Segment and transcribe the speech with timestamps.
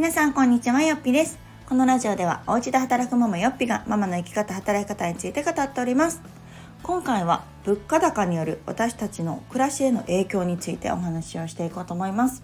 [0.00, 1.38] 皆さんこんにちはよっぴです。
[1.68, 6.22] このラジオではお家で働くママよっぴがママの生き方働き方について語っております。
[6.82, 12.42] 今回は物価高による私たちの暮らしへの影響についてお話をしていこうと思います。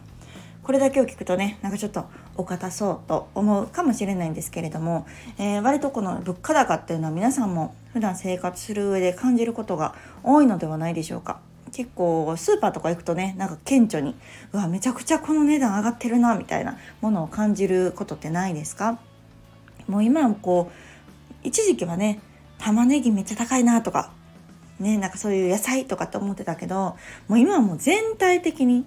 [0.64, 2.04] これだけを聞くとねなんかちょっと
[2.36, 5.06] お堅そうと思うかもしれないんですけれども、
[5.38, 11.40] えー、割とこの物価高っていうのは皆さんも普段生活する上で感じることが多いのではないでしょうか。
[11.76, 14.14] 結構スーパーとか行くとねなんか顕著に
[14.54, 18.98] うわめちゃくちゃこの値段上がってるなみたいなものを感じることってないですか？
[19.86, 22.20] もう今はこう一時期はね
[22.56, 24.10] 玉ねぎめっちゃ高いなとか
[24.80, 26.96] ねなんかそういう野菜とかって思ってたけど
[27.28, 28.86] もう今はもう全体的に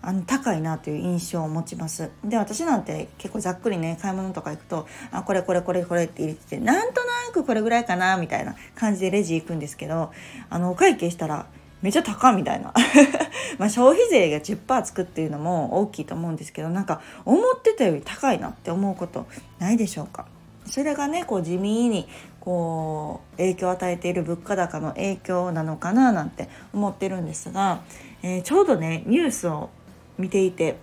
[0.00, 2.10] あの高いなという印象を持ちます。
[2.24, 10.12] で私なんて結構ざっくりね買い物とか行くとあこれこれこれこれって入れててなんとなくこれぐらいかなみたいな感じでレジ行くんですけど
[10.48, 11.46] あのお会計したら
[11.82, 12.72] めっちゃ高みたいな。
[13.58, 19.26] まあ消費税が10%つくっていうのも大きいと思うんですけどなんか思ってたより高いなって思うこと
[19.58, 20.26] ないでしょうか。
[20.66, 22.08] それがねこう地味に
[22.40, 27.80] こう影響を与えている物価高の影響なのかななんて思ってるんですが、
[28.22, 29.70] えー、ちょうどねニュースを
[30.18, 30.76] 見ていて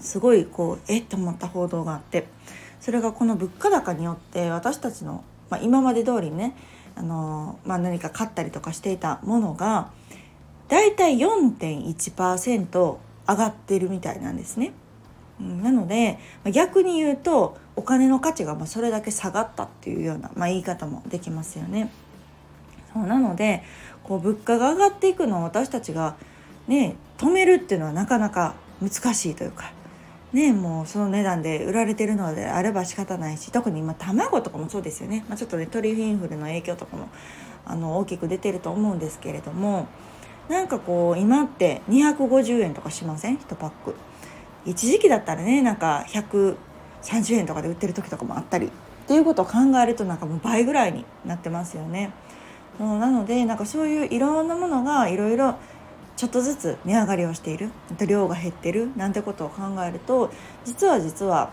[0.00, 2.26] すごいこうえっと思った報道があって
[2.80, 6.56] それがこの物価高によって私たちの、まあ、今まで通りね
[6.96, 9.90] あの、まあ、何か買ったりとかしていたものが
[10.68, 12.96] だいたい4.1%
[13.28, 14.72] 上がってるみたいなんですね。
[15.38, 16.18] なので
[16.50, 21.92] 逆に言うとお金の価値がそれだけ下がったっていうような、まあ、言い方もできますよね。
[22.94, 23.62] そうなので
[24.02, 26.16] こう物価が上がっていくのを私たちが
[26.66, 29.72] ね止めるっていうのはなかなか難しいというか
[30.36, 37.08] ねもうその値段で売られてるのであれば仕方ないし特に今卵とかもそうですよね、まあ、ちょっとね鳥インフルの影響とかも
[37.64, 39.88] あの大きく出てると思うんですけれども
[40.48, 43.96] なんかこう今って250円とかしません？1パック。
[44.64, 46.56] 一時期だったらねなんか130
[47.34, 48.70] 円とかで売ってる時とかもあったりっ
[49.08, 49.52] ていうことを考
[49.82, 52.12] えるとなんかもう倍ぐらいになってますよね。
[52.78, 55.56] なのでなんかそういういろんなものがいろいろ
[56.16, 57.70] ちょっとずつ値上がりをしている。
[58.06, 58.90] 量が減ってる。
[58.96, 60.30] なんてことを考えると
[60.64, 61.50] 実は実は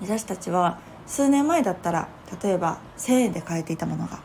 [0.00, 2.08] 私たちは数年前だったら
[2.42, 4.20] 例えば1,000円で買えていたものが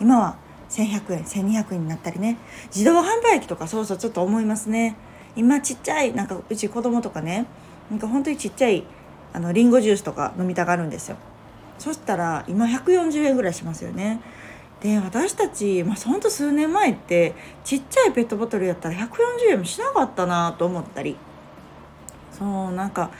[0.00, 0.36] 今は
[0.68, 2.36] 1100円1200円になったりね。
[2.66, 4.96] 自動販売機とかそうそうちょっと思いますね。
[5.36, 7.46] 今ちっちゃいなんかうち子供とかね
[7.90, 8.84] なんか本当にちっちゃい
[9.32, 11.16] あのリンゴジュースとか飲みたがるんですよ。
[11.78, 14.20] そしたら今140円ぐらいしますよね。
[14.80, 17.34] で私たち、まあ、ほんと数年前って
[17.64, 19.08] ちっちゃいペットボトルやったら140
[19.50, 21.16] 円もしなかったなと思ったり。
[22.30, 23.10] そうなんか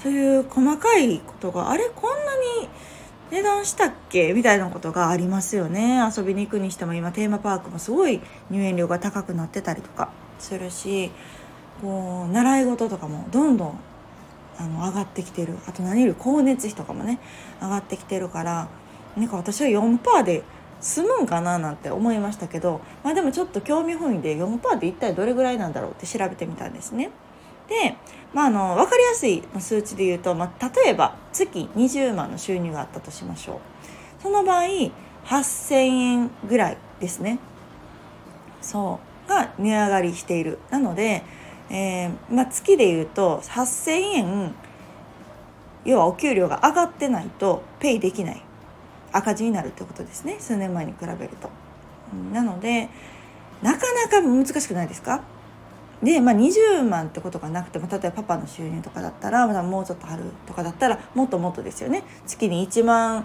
[0.00, 2.16] そういう細かいことがあれこんな
[2.62, 2.68] に
[3.32, 4.32] 値段したっけ？
[4.32, 5.98] みたいなことがありますよね。
[6.16, 8.20] 遊びに行くにしても今テーマパークもすごい
[8.50, 11.10] 入園料が高くなってたりとかするし
[11.80, 13.80] こう習い事とかもどんどん
[14.58, 15.56] あの上がってきてる。
[15.66, 17.18] あと何より光熱費とかもね
[17.60, 18.68] 上がってきてるから
[19.16, 20.44] なんか私は4%で
[20.82, 27.10] 済むんかななんて思いましたけど、まあ、でもちょっと興味本位で4%って一体どれぐらいなんだろうって調べてみたんですね。
[27.68, 27.96] で、
[28.34, 33.54] まあ、あの分かりやすい数値で言うと、まあ、例えば月20万の収入があったとしましょ
[34.20, 34.22] う。
[34.22, 34.62] その場合
[35.24, 37.38] 8,000円ぐらいですね。
[38.60, 40.58] そうが値上がりしている。
[40.70, 41.22] なので、
[41.70, 44.54] えー、まあ、月で言うと8,000円
[45.84, 48.42] 要はお給料が上がってないとペイできない。
[49.12, 50.36] 赤字になるってことですね。
[50.38, 51.50] 数年前に比べると。
[52.32, 52.88] なので
[53.62, 55.22] なかなか難しくないですか？
[56.02, 62.02] で、まあ、20万ってことがなくても例えばパパの収入とかだったらまだもうちょっとあるとかだったらもっともっとですよね。
[62.26, 63.24] 月に1万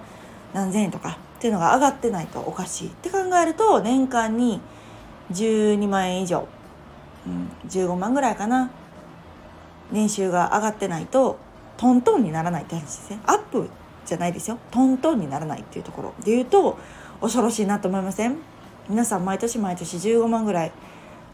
[0.53, 4.61] 何千円とかっていうのが上がってないとおかしいって考えると年間に
[5.31, 6.47] 12万円以上、
[7.25, 8.69] うん、15万ぐらいかな。
[9.91, 11.39] 年収が上がってないと
[11.77, 13.19] トントンにならないって話ですね。
[13.25, 13.69] アップ
[14.07, 14.57] じゃないですよ。
[14.72, 16.79] トントンにならないっていうところで言うと
[17.22, 18.38] 恐ろしいなと思いません？
[18.90, 20.72] 皆さん毎年毎年15万ぐらい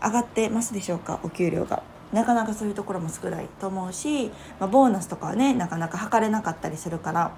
[0.03, 1.19] 上がってますでしょうか？
[1.23, 1.83] お給料が。
[2.11, 4.27] なかなかそういうところも少ないと思うし、
[4.59, 7.31] まあ、ボーナスとかはねなかなか測れなかったりするから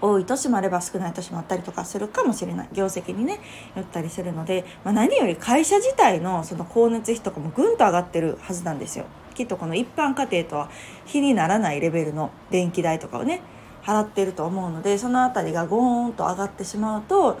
[0.00, 2.68] 多い年もあれば少ない年もあったりとかするかもしれない。
[2.72, 3.40] 業績にね
[3.74, 9.06] よったりするので、まあ、何より会社自体のその光熱費とかもぐんと上がってるはずなんですよ。
[9.34, 10.70] きっとこの一般家庭とは
[11.04, 13.40] 比にならないレベルの電気代とかをね
[13.86, 17.38] 払っていると思うのでその辺りがゴーンと上がってしまうと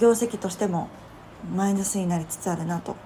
[0.00, 0.88] 業績としても
[1.54, 2.96] マイナスになりつつあるなと。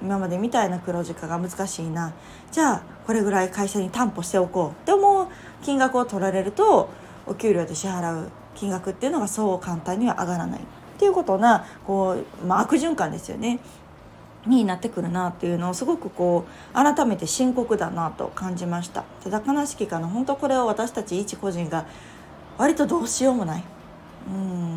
[0.00, 2.12] 今までみたいな黒字化が難しいな。
[2.52, 5.26] じゃあこれぐらい会社に担保しておこうって思う
[5.64, 6.88] 金額を取られると
[7.26, 10.60] お給料で支払う金額っていうのがそう簡単には上がらない。
[10.60, 10.62] っ
[10.98, 13.58] ていうことなこう、まあ、悪循環ですよね。
[14.46, 19.04] になってくるなっていうのをすごくこう改めて深刻だなと感じました。
[19.22, 20.06] ただ悲しきかな。
[20.06, 21.86] 本当これを私たち一個人が
[22.58, 23.64] 割とどうしようもない。
[24.28, 24.68] うん。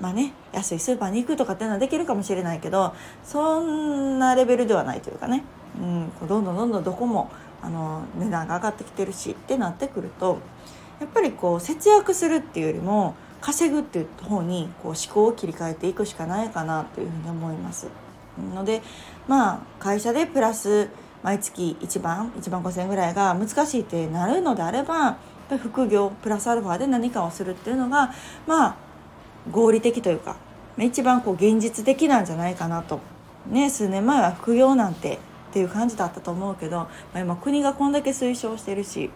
[0.00, 2.94] まあね安いスーパーに行くとかっていうのはできるかもしれないけど
[3.24, 5.44] そんなレベルではないというかね、
[5.80, 7.30] うん、どんどんどんどんどこも
[7.62, 10.40] あの値段が上がってきてるしってなってくると
[11.00, 17.88] やっぱりこう節約するっていうよりも稼ぐっていう方にこう思考を切り替えていくしかないかなというふうに思います。
[18.54, 18.82] ので
[19.28, 20.88] まあ会社でプラス
[21.22, 25.16] 毎月1万1万5,000円ぐらいが難しいってなるのであれば
[25.48, 28.12] 副業プラスアルファで何かをするっていうのが
[28.46, 28.76] まあ
[29.50, 30.36] 合理的というか
[30.78, 33.00] 一番こう現実的なんじゃないかなと。
[33.48, 35.18] ね数年前は副業なんてっ
[35.52, 39.10] ていう感じだったと思うけど、まあ、今国がこんだけ推奨してるし、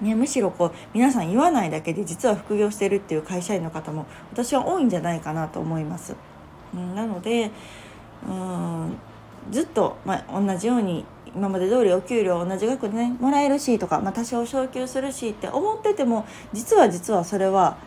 [0.00, 6.14] ね、むしろこう皆さん言わないだけで実は副業してるっていう会社員の方も私は多いんじゃないかなと思います。
[6.74, 7.50] うん、なので
[8.28, 8.98] うん
[9.50, 11.04] ずっと、まあ、同じように
[11.34, 17.78] 今まで通りお給料同じ額でねもらえるしとか、まあ、多少昇給するしって思ってても実は実はそれは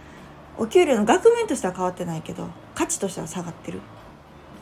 [0.58, 3.82] お給料の額面としては変わってないけど価値としては下がってる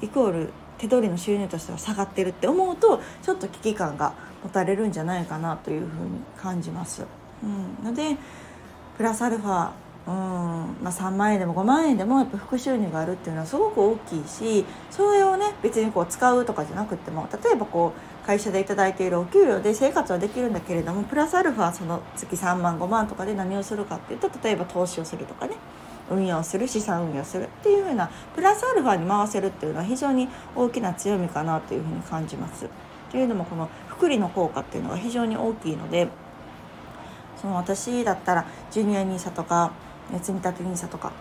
[0.01, 4.13] イコール手取りの収入としては下がってるって思うとちょっと危機感が
[4.43, 7.05] 持たれるんじゃないかなというふうに感じます。
[7.43, 8.17] うん、ので
[8.97, 9.71] プラスアルファ
[10.07, 10.13] うん
[10.81, 25.55] まあ、3万円でも5万円でもやっぱ副収入があるっていうのはすごく大きいしそれをね別にこう使うとかじゃなくても例えばこう会社で頂いているお給料で生活はできるんだけれどもプラスアルファその月3万5万とかで何をするかっていうと例えば投資をするとかね
[26.09, 32.69] 運用する資産運用するっていうふうなプラスアルファに回せるっていうのは非常に大きな強みかなというふうに感じます。
[33.11, 36.07] というのもこの福利の効果っていうのが非常に大きいので
[37.41, 39.73] その私だったらジュニア NISA とか
[40.21, 41.11] 積立 NISA とか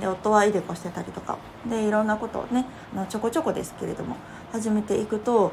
[0.00, 1.36] で夫はイデコしてたりとか
[1.68, 2.64] でいろんなことをね
[3.10, 4.16] ちょこちょこですけれども
[4.50, 5.52] 始めていくと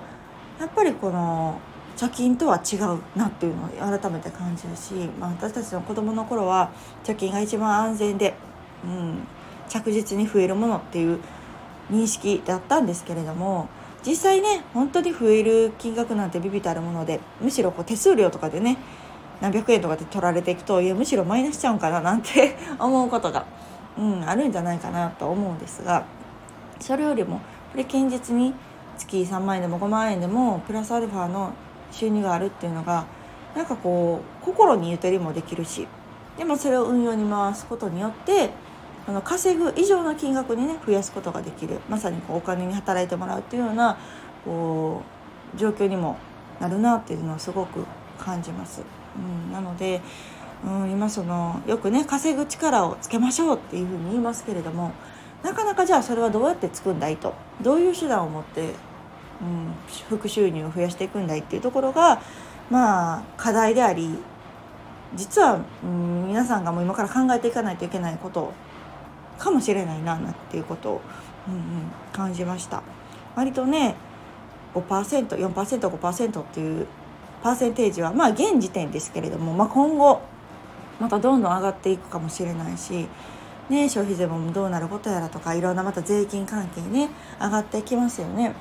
[0.61, 1.59] やっぱりこの
[1.97, 3.69] 貯金とは違うなっていうのを
[3.99, 6.71] 改めて感じるし、まあ、私たちの子供の頃は
[7.03, 8.35] 貯金が一番安全で、
[8.85, 9.27] うん、
[9.67, 11.19] 着実に増えるものっていう
[11.89, 13.69] 認識だったんですけれども
[14.05, 18.77] 実際ね本当に増える金額なんてビビたるものでむしろこう手数料とかでね
[19.41, 23.45] 何百円とかで取られていくといやむしろマイナスちゃうんかななんて 思うことが、
[23.97, 26.03] うん、あるんじゃないかなと思うんですが
[26.79, 27.37] それよりも
[27.71, 28.53] これ堅実に
[28.97, 31.53] 月3万円でも5万円でもプラスアルファの
[31.91, 33.05] 収入があるっていうのが
[33.55, 35.88] なんかこう心にゆとりもできるし
[36.38, 38.51] でもそれを運用に回すことによって
[39.07, 43.97] あの稼ぐ以上の金額にね増やすことができるまさにこうお金に働いてもらうっていうような
[44.45, 45.03] こ
[45.55, 46.17] う状況にも
[46.59, 47.83] なるなっていうのはすごく
[48.17, 48.83] 感じます。
[49.15, 50.01] うん、なので、
[50.63, 54.91] うん、今そのよくね稼ぐ力をつけましょうっていうふうに言いますけれども
[55.43, 57.33] なかなかじゃあそれはどうやってつくんだいと？
[57.61, 58.61] どういう手段を持って、
[59.41, 59.73] うん、
[60.09, 62.21] 副収入を増やしていくんだいっていうところが
[62.69, 64.17] まあ課題であり
[65.15, 68.53] 実は、うん、皆さんがもう今から考えていかないといけないこと
[69.38, 71.01] かもしれないななっていうことを、
[71.47, 71.61] うんうん、
[72.13, 72.83] 感じました。
[73.35, 73.95] 割とね
[74.75, 76.87] 5%4%5% っていう
[77.44, 80.21] パーセンテージはまあ現時点ですけれども、まあ、今後
[80.99, 83.07] またどんどん上がっていくかもしれないし、
[83.71, 87.09] ね、消費税もどうなることやらとかいろんなまた税金関係ね
[87.39, 88.53] 上がってきますよね。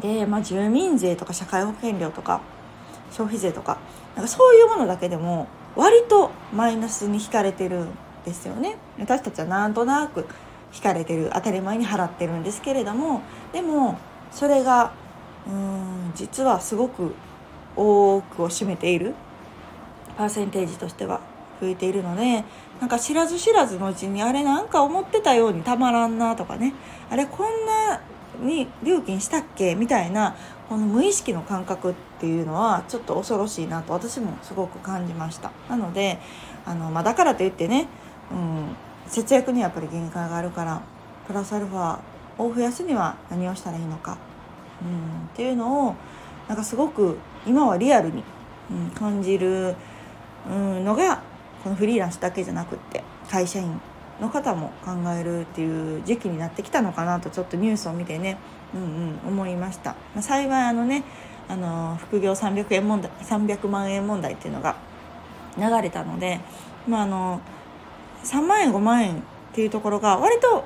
[0.00, 2.40] で、まあ、住民税とか社会保険料とか
[3.12, 3.78] 消費税とか
[4.16, 7.88] なんかそういうものだけでも割とマイナスに引かれてるん
[8.24, 8.78] ですよね。
[8.98, 10.26] 私たちはなんとなく
[10.74, 13.96] 引かれてる当たり前に払ってるんですけれどもでも
[14.32, 14.92] それが
[15.46, 17.14] うん実はすごく
[17.76, 19.14] 多くを占めている
[20.18, 21.20] パーセンテージとしては
[21.60, 22.44] 増えているので
[22.80, 26.74] なんか知らず知らずのうちにあれなんか思ってたようにたまらんなとかね。
[27.10, 28.00] あれこんな
[28.40, 29.74] に料金したっけ？
[29.74, 30.36] みたいな
[30.68, 35.52] この無意識の感覚っていうのはちょっと恐ろしいなと私もすごく感じました。
[35.70, 36.18] なので
[36.66, 37.88] あの、まあ、だからといってね、
[38.30, 40.82] うん、節約にはやっぱり限界があるから
[41.26, 42.00] プラスアルファ
[42.38, 44.18] を増やすには何をしたらいいのか、
[44.82, 45.94] うん、っていうのを
[46.48, 48.22] なんかすごく今はリアルに、
[48.70, 49.74] うん、感じる、
[50.50, 51.22] うん、のが
[51.66, 53.80] このフリーランスだけじゃなくって会社員
[54.20, 58.38] の方も考えるっていう時期になってきたのかなとちょっとニュースを見てね、
[58.72, 59.96] うんうん、思いました。
[60.14, 61.02] まあ、幸いあのね
[61.48, 64.76] あの副業300円問題300万円問題っていうのが
[65.58, 66.38] 流れたので、
[66.86, 67.40] まあ、あの
[68.22, 69.18] 3万円5万円っ
[69.52, 70.62] ていうところが割と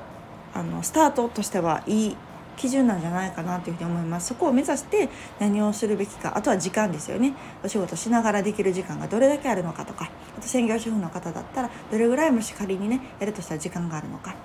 [0.53, 2.17] あのスタートとしてはいい
[2.57, 4.27] 基準なんじゃないかなというふうに思います。
[4.27, 7.33] そこを目指して何をするべきかあとは時間ですよね。
[7.63, 14.35] お仕事しながらできる時間がどれだけあるのかとかあと専業主婦の方だったらどれぐらいもし仮にねやるとしたら時間があるのか。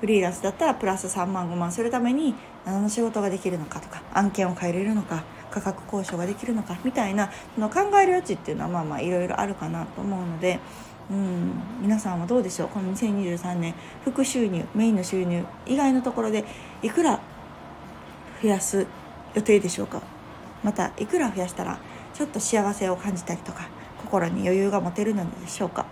[0.00, 2.34] フリーランスだったらプラス3万5万するために
[2.66, 10.60] 何の仕事ができるのかとか案件を変えれるのか価格交渉ができるのかみたいなその考える余地っていうのはまあまあいろいろあるかなと思うので。
[11.10, 12.68] うん、皆さんはどうでしょう。
[12.68, 13.74] この2023年
[14.04, 16.46] 副収入メインの収入以外のところで
[16.82, 17.20] いくら
[18.44, 18.86] 増やす
[19.34, 20.02] 予定でしょうか？
[20.62, 21.78] またいくら増やしたら
[22.12, 23.68] ちょっと幸せを感じたりとか
[24.02, 25.86] 心に余裕が持てるのでしょうか、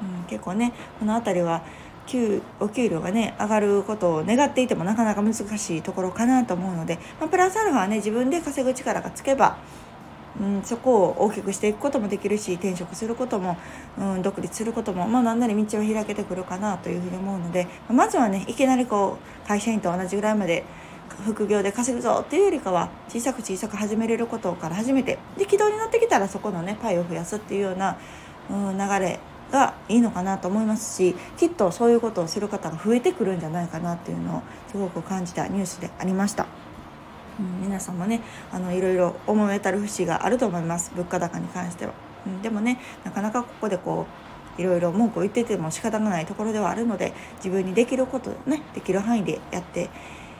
[0.00, 1.64] うん、結構ねこの辺りは
[2.06, 9.58] 給お給料がね上がることを願っていてもなかなか難しいところかなと思うので、まあ、プラスアルファはね自分で稼ぐ力がつけば、
[10.40, 13.58] うん、そこを大きくしていくこともできるし転職することも、
[13.98, 20.64] うん、独立することも、まあ、何なり道を開けてくるかなというふうに思うのでまずはねいきなりこう会社員と同じぐらいまで
[21.24, 27.98] 副業で稼ぐぞっていうよりかは小さく小さく始めれることから始めてで軌道になってきたらそこのねパイを増やすっていうような、
[28.50, 29.18] うん、流れ
[29.50, 36.46] がいいのかなと思いますしきっとそういうことをする方が増えてくるんじゃないかなっていうのをすごく感じたニュースでありました。
[37.38, 41.92] うん、皆さんもねあのいろいろ思えたる節があると思います物価高に関しては、
[42.26, 44.06] うん、でもねなかなかここでこ
[44.58, 49.90] ういろいろ文句を言ってても仕方がないところではあるので自分にできることねできる範囲でやって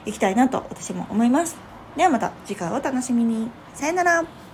[0.05, 1.57] いきたいなと私も思います。
[1.95, 3.49] ではまた次回お楽しみに。
[3.73, 4.46] さよなら。